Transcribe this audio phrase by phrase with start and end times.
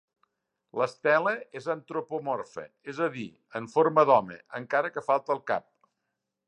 [0.81, 2.65] L'estela és antropomorfa,
[2.95, 3.29] és a dir,
[3.61, 5.71] en forma d'home, encara que falta el cap.